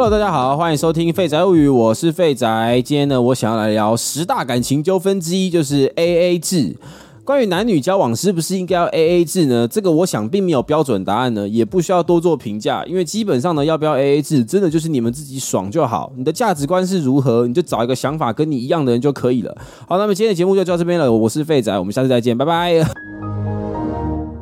[0.00, 2.80] Hello，大家好，欢迎收听《废宅物语》，我是废宅。
[2.80, 6.76] 今天呢，我想要来聊十大感情纠纷之一，就是 A A 制。
[7.24, 9.66] 关于男女交往是不是应该要 A A 制呢？
[9.66, 16.12] 这个我想并没有标准答案呢，也不需要多做评价，因为基本上呢，要不要 A A 制，真的就是你们自己爽就好。
[16.16, 19.52] 你的价值观是如何，你就找一个想法跟你一样的人就可以了。
[19.88, 23.07] 好，那么今天的节目就到这边了，我是废宅，我们下次再见，拜拜。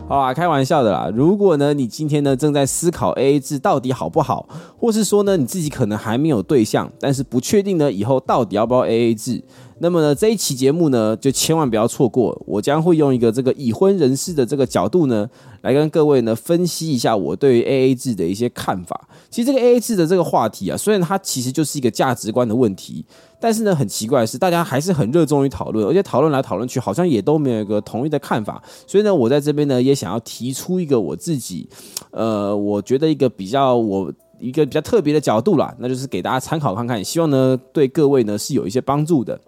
[0.09, 1.11] 好啦，开玩笑的啦。
[1.13, 9.43] 如果呢，你今天呢正在思考 A A 制到底好不好，或是说呢你自己可能还没有对象，但是不确定呢以后到底要不要 A A 制，
[9.79, 12.41] 那么呢这一期节目呢就千万不要错过。
[12.47, 15.29] 我将会用一个这个已婚人士的这个角度呢，
[15.63, 19.09] 来跟各位呢分析一下我对于 A A 制的一些看法。
[19.29, 23.05] 其实这个 A A 制的这个话题啊，虽然它其实就是一个价值观的问题。
[23.39, 28.63] 但是呢，很奇怪的是，大家还是很热衷于讨论，而且讨论来讨论去，好像也都没有一个统一的看法。
[28.87, 31.69] 所以呢，我在这边呢，也想要提出一个我自己，
[32.13, 39.39] 呃，我觉得一个比较我一个比较特别的角度啦，那就是给大家参考看看，希望呢对各位呢是有一些帮助的。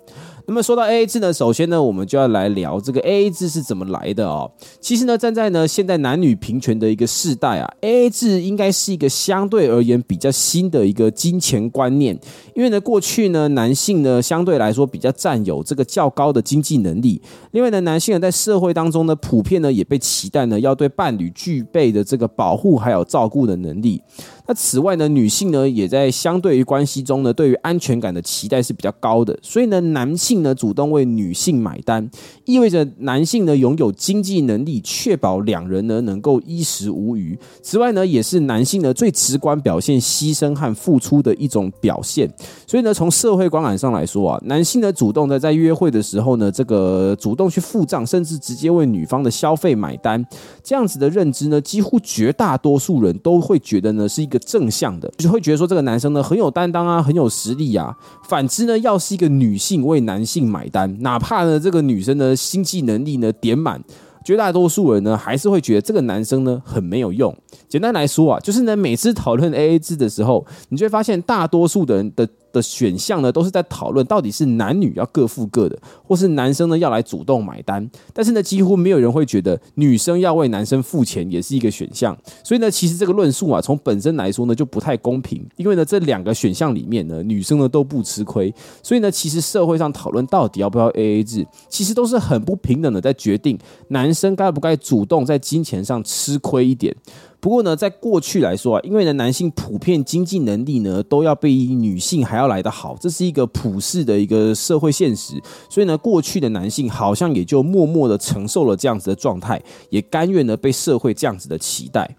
[0.48, 4.50] 那么说到 A A 制呢，首先呢，我们就要来聊这个 A A 制是怎么来的哦。
[4.80, 12.18] 其实呢，站在呢现在男女平权的一个世代啊，A A 制应该是一个相对而言比较新的一个金钱观念。
[12.54, 17.20] 因为呢，过去呢，男性呢相对来说比较占有这个较高的经济能力。
[17.50, 24.00] 另外呢，男性呢在社会当中呢，普遍呢也被期待呢要对伴侣具备的这个保护还有照顾的能力。
[24.48, 29.38] 那此外呢，女性呢也在相对于关系中呢，对于安全感的期待是比较高的。
[29.42, 32.10] 所以呢，男性呢主动为女性买单，
[32.46, 37.38] 意味着男性呢拥有经济能力，确保两人呢能够衣食无虞。
[37.60, 42.26] 此外呢，也是男性呢最直观表现牺牲和付出的一种表现。
[42.66, 50.24] 所以呢，从社会观感上来说啊，男性呢主动的在约会的时候呢，这个主动去付账，甚至直接为女方的消费买单，
[50.64, 54.37] 这样子的认知呢，几乎绝大多数人都会觉得呢是一个。
[54.38, 57.96] 正向的，就会觉得说这个男生呢很有担当啊，很有实力啊。
[58.28, 63.82] 反之呢，要是一个女性为男性买单，哪怕呢这个女生的经济能力呢点满，
[64.24, 67.34] 绝大多数人呢还是会觉得这个男生呢很没有用。
[67.68, 72.28] 简单来说啊，就是呢每次讨论 A A 制的时候，你就会发现大多数的人的。
[72.52, 77.88] 的选项呢，都是在讨论到底是男女要各付各的，或是男生呢要来主动买单。
[78.12, 82.16] 但是呢，几乎没有人会觉得女生要为男生付钱也是一个选项。
[82.42, 85.46] 所以呢，其实这个论述啊，从本身来说呢，就不太公平。
[85.56, 88.52] 因为呢，这两个选项里面呢，女生呢都不吃亏。
[88.82, 96.94] 所以呢，其实社会上讨论到底要不要 A A 制，其实都是很不平等的，在决定男生该不该主动在金钱上吃亏一点。
[97.40, 105.40] 不过呢，在过去来说啊，因为呢男性普遍经济能力呢都要比女性还要来得好，这是一个普世的一个社会现实，
[105.70, 112.16] 所以呢，过去的男性好像也就默默的承受了这样子的状态，也甘愿呢被社会这样子的期待。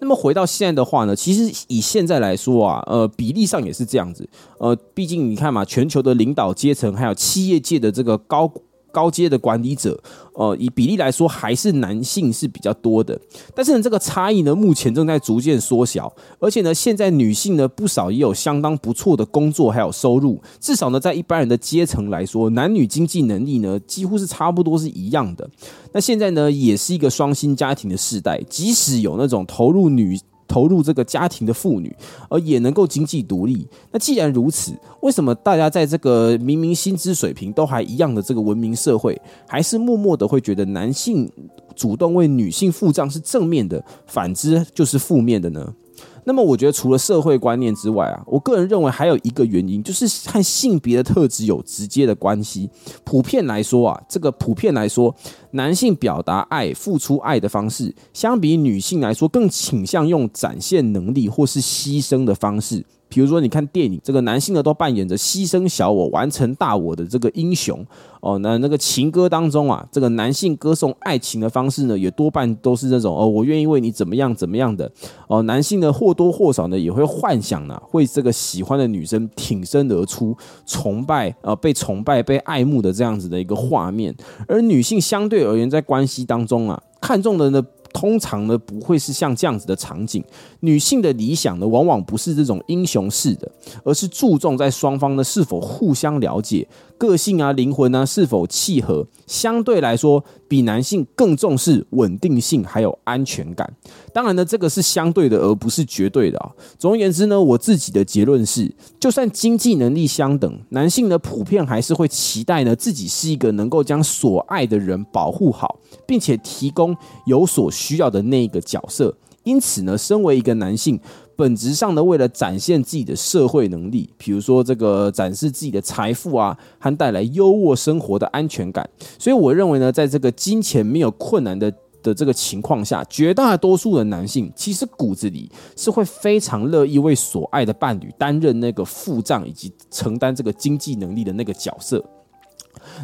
[0.00, 8.50] 那么回到现在的话呢，其实以现在来说啊，呃，比例上也是这样子，呃，毕竟你看嘛，全球的领导阶层还有企业界的这个高。
[8.90, 10.00] 高阶的管理者，
[10.34, 13.18] 呃，以比例来说，还是男性是比较多的。
[13.54, 16.12] 但是呢，这个差异呢，目前正在逐渐缩小。
[16.38, 20.40] 而且呢，现在女性呢，不少也有相当不错的工作，还有收入。
[20.60, 25.48] 至少呢，在一般人的阶层来说，男女经济能力呢，几乎是差不多是一样的。
[25.92, 30.18] 那现在呢，也是一个双薪家庭的时代，即使有那种投入女。
[30.48, 31.94] 投入这个家庭的妇女，
[32.28, 33.68] 而也能够经济独立。
[33.92, 34.72] 那既然如此，
[35.02, 41.30] 为什么大家在这个明明薪资水平都还一样的这个文明社会，还是默默的会觉得男性
[41.76, 45.74] 主动为女性付账是正面的，反之就是负面的呢？
[46.24, 52.68] 那么，我觉得除了社会观念之外啊，我个人认为还有一个原因，就是和性别的特质有直接的关系。
[53.04, 55.14] 普遍来说啊，这个普遍来说，
[55.52, 62.84] 男性表达爱、付出爱的方式，相比女性来说，更倾向用展现能力或是牺牲的方式。
[63.08, 67.84] 比如说，你看电影，这个男性呢都扮演着牺牲小我、完成大我的这个英雄
[68.20, 68.38] 哦。
[68.38, 74.90] 那那个情歌当中啊，这个男性歌颂爱情的方式呢，也多半都是那种哦，我愿意为你怎么样怎么样的
[75.26, 75.42] 哦。
[75.42, 80.36] 男性呢或多或少呢也会幻想呢，为这个喜欢的女生挺身而出，
[80.66, 84.14] 崇拜呃被崇拜、被爱慕的这样子的一个画面。
[84.46, 87.62] 而女性相对而言，在关系当中啊，看重的呢。
[87.92, 90.22] 通常呢，不会是像这样子的场景。
[90.60, 93.50] 女性的理想呢，往往不是这种英雄式的，
[93.84, 96.66] 而是注重在双方呢是否互相了解。
[96.98, 99.06] 个性啊，灵魂啊，是否契合？
[99.26, 103.72] 相对来说，比男性更重视稳定性还有安全感。
[104.12, 106.50] 当然呢，这个是相对的，而不是绝对的啊。
[106.78, 116.96] 总而言之呢，我自己的结论是，就算经济能力相等，男性呢普遍还是会期待呢自己是一个能够将所爱的人保护好，并且提供
[117.26, 119.14] 有所需要的那一个角色。
[119.44, 120.98] 因此呢，身为一个男性。
[121.38, 128.90] 本质上呢，为了展现自己的社会能力，比如说这个展示自己的财富啊，和带来优渥生活的安全感。
[129.20, 142.04] 所以我认为呢，在这个金钱没有困难的的这个情况下，绝大多数的男性其实骨子里是会非常乐意为所爱的伴侣担任那个付账以及承担这个经济能力的那个角色。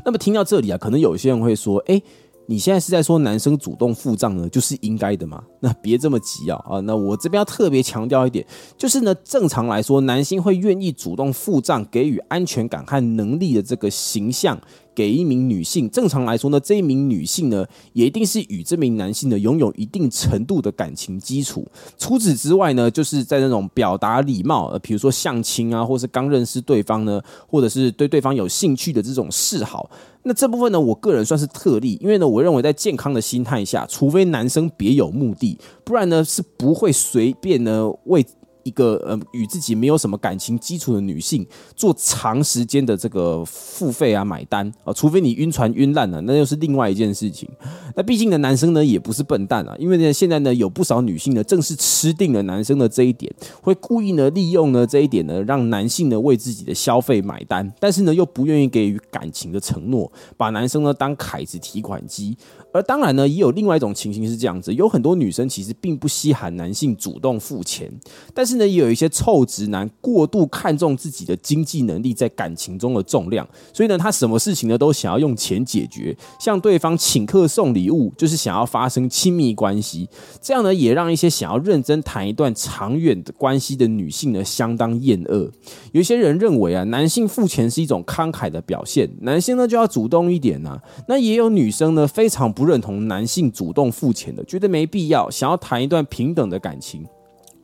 [0.05, 2.03] 那么听到这里啊，可能有些人会说：“哎。”
[2.47, 5.43] 你现在是在说男生主动付账呢，就是应该的嘛？
[5.61, 6.81] 那别这么急啊啊！
[6.81, 8.47] 那我这边要特别强调一点，
[8.77, 14.61] 就是呢，正常来说，男性会愿意主动付账，给予安全感和能力的这个形象。
[14.95, 21.67] 给一名女性，正常来说呢，这一名女性呢，也一定是与这名男性呢拥有一定程度的感情基础。
[21.99, 29.91] 除此之外呢，就是在那种表达礼貌，呃，比如说相亲啊，或是刚认识对方呢，或者是对对方有兴趣的这种示好。
[30.23, 38.25] 那这部分呢，我个人算是特例，因为呢，我认为在健康的心态下，除非男生别有目的，不然呢是不会随便呢为。
[38.65, 41.47] 一个呃与自己没有什么感情基础的女性
[41.77, 47.49] 做长时间的这个付费啊买单啊，除非你晕船晕烂了，那又是另外一件事情。
[47.97, 62.37] 那毕竟呢，男生呢也不是笨蛋啊，因为呢现在呢有不少女性呢正是吃定了男生的这一点，会故意呢利用呢这一点呢让男性呢为自己的消费买单，但是呢又不愿意给予感情的承诺，把男生呢当凯子提款机。
[62.73, 67.89] 而当然呢，也有另外一种情形是这样子，有很多女生其实并不稀罕男性主动付钱，
[68.35, 80.09] 但是呢，也有一些臭直男过度看重自己的经济能力在感情中的重量，所以呢，他什么事情呢都想要用钱解决，向对方请客送礼物，就是想要发生亲密关系，
[80.41, 85.51] 这样呢，也让一些想要认真谈一段长远的关系的女性呢相当厌恶。
[85.93, 90.81] 有一些人认为啊，男性付钱是一种慷慨的表现，男性呢就要主动一点呐。
[91.09, 92.45] 那也有女生呢非常。
[92.55, 97.05] 不认同男性主动付钱的，觉得没必要，想要谈一段平等的感情。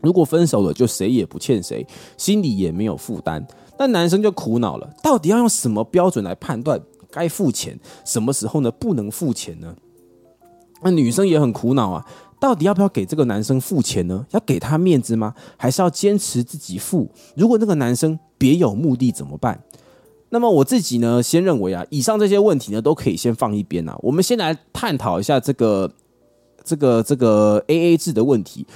[0.02, 1.87] 如果分手了，就谁也不欠谁，
[2.17, 3.47] 心里也没有负担。
[3.79, 6.81] 那男生就苦恼了，到底要用什么标准来判断
[7.11, 9.75] 该付钱，什么时候呢不能付钱呢？
[10.82, 12.06] 那女生也很苦恼啊，
[12.41, 14.26] 到底要不要给这个男生付钱呢？
[14.31, 15.35] 要给他面子吗？
[15.56, 17.11] 还是要坚持自己付？
[17.37, 19.62] 如果那个男生别有目的怎么办？
[20.31, 23.96] 那么我自己呢，先认为啊，以上这些问题呢，都可以先放一边啊。
[24.00, 25.91] 我们先来探讨一下这个、
[26.62, 28.67] 这个、这个 A A 制的问题。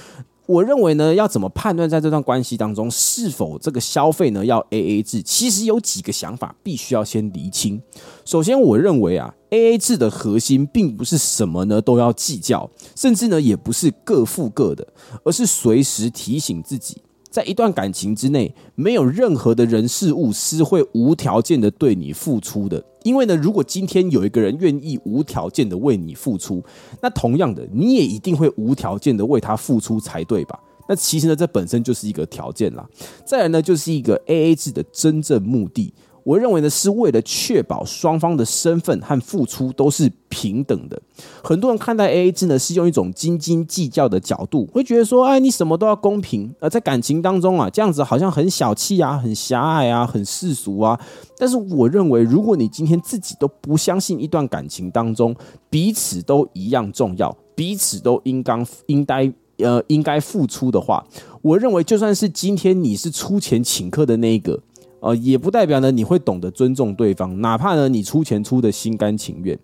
[0.47, 5.21] 我认为呢，要怎么判断在这段关系当中是否这个消费呢要 A A 制？
[5.23, 7.81] 其实有几个想法必须要先厘清。
[8.25, 14.87] 首先，我认为啊，A A 制的核心并不是什么呢都要计较，甚至呢也不是各付各的，
[15.23, 16.97] 而是随时提醒自己。
[17.35, 22.81] 在一段感情之内，没有任何的人事物是会无条件的对你付出的。
[23.03, 26.63] 因为呢，如果今天有一个人愿意无条件的为你付出，
[27.01, 30.57] 那同样的，你也一定会无条件的为他付出才对吧？
[30.87, 32.87] 那其实呢，这本身就是一个条件啦。
[33.25, 35.93] 再来呢，就是一个 A A 制的真正目的。
[36.25, 40.99] 我认为呢，是为了确保双方的身份和付出都是平等的。
[41.43, 46.51] 很多人看待 A A 制呢，是用一种斤斤计较的角度，会觉得说，哎，你什么都要公平。
[46.59, 50.99] 而在感情当中啊，这样子好像很小气啊，很狭隘啊，很世俗啊。
[51.37, 55.35] 但是我认为，如果你今天自己都不相信一段感情当中
[55.69, 61.05] 彼此都一样重要，彼此都应当应该呃应该付出的话，
[61.43, 64.59] 我认为就算是今天你是出钱请客的那一个。
[65.05, 69.55] 呃，也不代表呢你会懂得尊重对方，哪怕呢你出钱出的心甘情愿。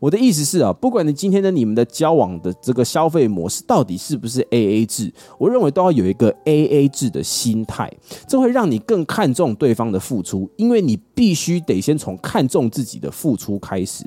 [0.00, 7.88] 我的意思是啊，不管你今天的你们的交往的这个消费模式到底是不是 A A 制，我认为都要有一个 A A 制的心态，
[8.26, 14.04] 这会让你更看重对方的付出，因为你必须得先从看重自己的付出开始。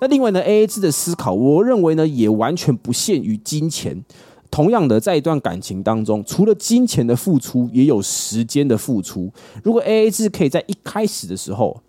[0.00, 4.04] 那另外呢，A A 制的思考，我认为呢也完全不限于金钱。
[4.52, 9.32] 同样的，在一段感情当中，除了金钱的付出，也有时间的付出。
[9.64, 11.80] 如果 A A 制可以在一开始的时候，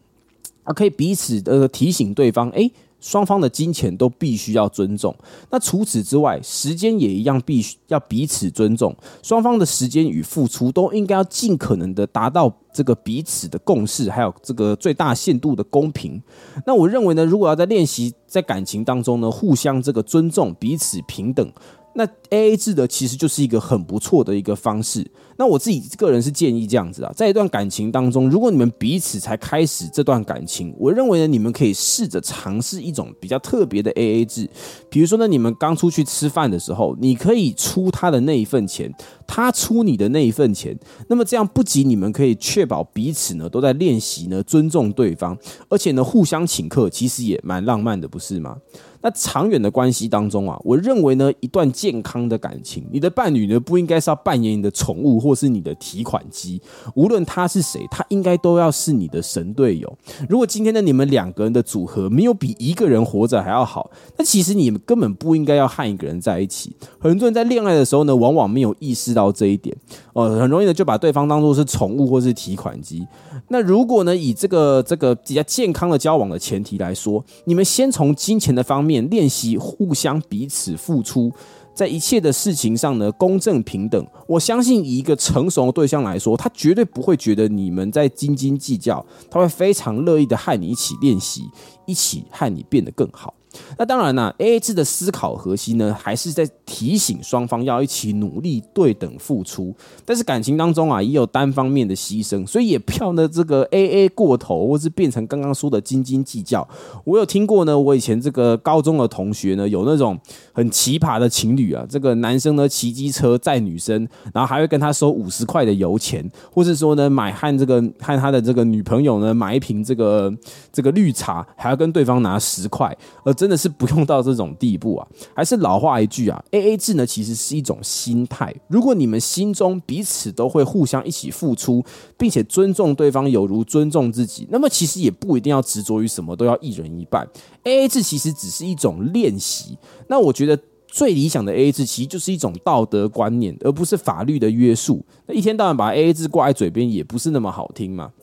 [0.64, 5.14] 啊，可以彼此的提醒对方，诶，双方的金钱都必须要尊重。
[5.50, 8.96] 那除此之外，时间也一样，必须要彼此尊重。
[9.22, 16.22] 双方的时间与付出都应该要尽可能的达到这个彼此的共识，还有这个最大限度的公平。
[16.66, 21.52] 那我认为呢，如果要在练习在感情当中呢，互相这个尊重，彼此平等。
[21.96, 25.10] 那 A A 制的其实就是一个很不错的一个方式。
[25.38, 34.50] 那我自己个人是建议这样子啊，在一段感情当中，如果你们彼此才开始这段感情，我认为呢，你们可以试着尝试一种比较特别的 A A 制。
[34.90, 38.94] 比如说呢，你们刚出去吃饭的时候，你可以出他的那一份钱。
[39.26, 45.36] 他出你的那一份钱，那么这样不仅你们可以确保彼此呢都在练习呢尊重对方，
[45.70, 48.58] 而且呢互相请客，其实也蛮浪漫的，不是吗？
[49.02, 56.62] 那长远的关系当中啊，我认为呢，一段健康的感情，你的伴侣呢不应该是要扮演你的宠物或是你的提款机，
[56.94, 59.98] 无论他是谁，他应该都要是你的神队友。
[60.28, 66.76] 如果今天的你们两个人的组合没有比一个人活着还要好，那其实你们根本不应该要和一个人在一起。
[67.00, 69.74] 很多人在恋爱的时候呢，往往没有意识到这一点，
[70.12, 73.08] 呃，很容易的就把对方当做是宠物或是提款机。
[73.48, 79.04] 那如果呢，以这个这个比较健康的交往的前提来说，你们先从金钱的方面。
[79.14, 81.32] 练习互相彼此付出，
[81.74, 84.06] 在一切的事情上呢，公正平等。
[84.28, 91.50] 我相信以一个成熟的对象来说，他绝对不会觉得你们在斤斤计较，他会非常乐意的和你一起练习，
[91.86, 93.34] 一起和你变得更好。
[93.78, 99.74] 那当然啦，A A 制的思考核心呢，还是在提醒双方要一起努力、对等付出。
[100.04, 106.68] 但是感情当中啊，也有单方面的牺牲，所以也不要呢这个 A A 过头，或是变成刚刚说的斤斤计较。
[107.04, 110.18] 我有听过呢，我以前这个高中的同学呢，有那种
[110.54, 120.34] 很奇葩的情侣啊，这个男生呢骑机车载女生，然后还会跟他收五十块的油钱，或是说呢买和这个和他的这个女朋友呢买一瓶这个
[120.72, 123.32] 这个绿茶，还要跟对方拿十块，而。
[123.44, 125.06] 真的是不用到这种地步啊！
[125.36, 128.56] 还是老话一句啊，A A 制呢其实是一种心态。
[128.70, 131.84] 如果你们心中彼此都会互相一起付出，
[132.18, 137.28] 并且尊重对方有如尊重自己，那么其实也不一定要执着于什么都要一人一半。
[137.64, 139.78] A A 制其实只是一种练习。
[140.08, 140.58] 那我觉得
[140.88, 145.04] 最理想的 A A 制其实就是一种道德观念，而不是法律的约束。
[145.28, 148.14] 那一天到晚把 A A 制挂在嘴边，也不是那么好听嘛。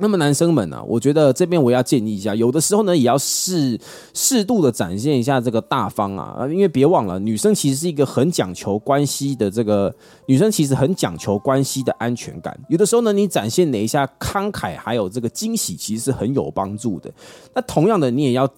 [0.00, 0.80] 那么男生们呢？
[0.86, 3.76] 我觉得这边我要建议一下，有的时候呢，也要适
[4.14, 9.92] 适度的展现一下这个大方啊，因为别忘了，女生其实是一个很讲求关系的这个
[10.26, 12.56] 女生，其实很讲求关系的安全感。
[12.68, 17.12] 有的时候呢，你展现哪一下慷慨，还有这个惊喜，其实是很有帮助的。
[17.52, 18.48] 那同样的，你也要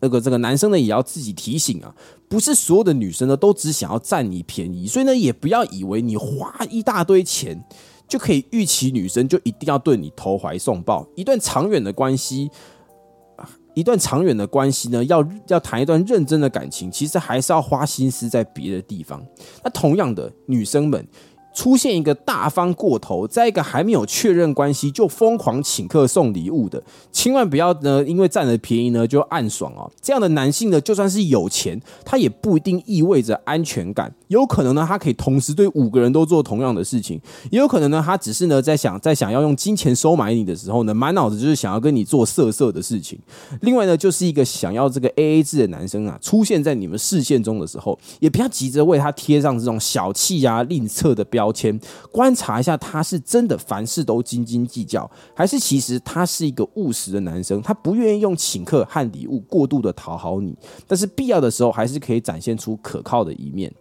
[0.00, 1.94] 那个这个男生呢，也要自己提醒啊，
[2.30, 7.62] 不是所有的女生呢都只想要占你便宜，所以呢，也不要以为你花一大堆钱。
[8.08, 11.06] 就可以预期女生就一定要对你投怀送抱。
[11.14, 12.50] 一段长远的关系，
[13.74, 19.24] 一段长远的关系呢，要要谈一段认真的感情，其实还是要花心思在别的地方。
[19.62, 21.06] 那同样的，女生们。
[21.58, 29.90] 出现一个大方过头，在一个还没有确认关系就疯狂请客送礼物的，千万不要呢，因为占了便宜呢就暗爽哦。
[30.00, 34.14] 这样的男性呢，就算是有钱，他也不一定意味着安全感。
[34.28, 37.18] 有可能呢，他可以同时对五个人都做同样的事情；
[37.50, 43.18] 也有可能呢，他只是呢在想，在想要用金钱收买你的时候呢，满脑子就是想要跟你做色色的事情。
[43.62, 51.47] 另外呢，就是一个想要这个 A A 制的男生啊，出现在你们视线中的时候，也不要急着为他贴上这种小气呀、吝啬的标。
[51.48, 51.78] 标签
[52.12, 57.62] 观察一下，他是真的凡事都斤斤计较，还是其实他是一个务实的男生？
[57.62, 60.54] 他不愿意用请客和礼物过度的讨好你，
[60.86, 63.72] 但是必要的时候还是可以展现出可靠的一面。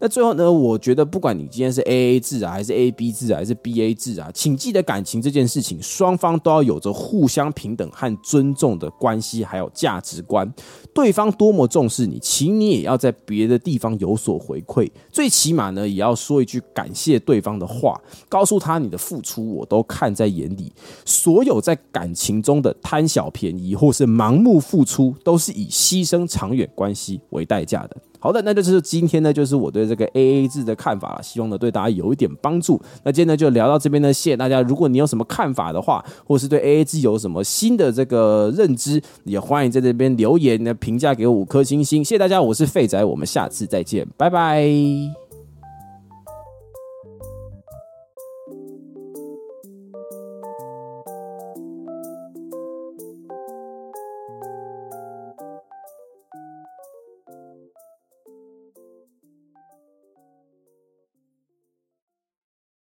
[0.00, 0.46] 那最后呢？
[0.46, 10.50] 我觉得不管你今天是 A A 制啊，还是 A B 制啊，还是 B A 制啊，请记得感情这件事情，双方都要有着互相平等和尊重的关系，还有价值观。
[10.94, 20.72] 对方多么重视你，请你也要在别的地方有所回馈，最起码呢，也要说一句感谢对方的话，告诉他你的付出我都看在眼里。
[21.04, 27.96] 所有在感情中的贪小便宜或是盲目付出，都是以牺牲长远关系为代价的。
[28.18, 32.80] 好的，那就是今天呢，就是我对这个 A A 制的看法了，希望呢对大家有一点帮助。
[33.04, 34.62] 那今天呢就聊到这边呢，谢谢大家。
[34.62, 42.02] 如果你有什么看法的话，或是对 A A 制有什么新的这个认知，也欢迎在这边留言呢评价给我五颗星星。
[42.02, 45.25] 谢谢大家，我是废仔，我们下次再见，拜拜。